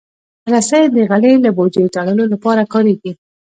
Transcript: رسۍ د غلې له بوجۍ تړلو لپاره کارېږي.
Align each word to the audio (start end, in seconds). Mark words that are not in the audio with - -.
رسۍ 0.53 0.83
د 0.95 0.97
غلې 1.09 1.33
له 1.45 1.49
بوجۍ 1.57 1.85
تړلو 1.95 2.23
لپاره 2.33 2.69
کارېږي. 2.73 3.11